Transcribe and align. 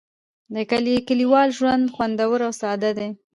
د 0.53 0.55
کلیوال 1.09 1.49
ژوند 1.57 1.85
خوندور 1.95 2.39
او 2.47 2.53
ساده 2.61 2.91
دی. 2.97 3.09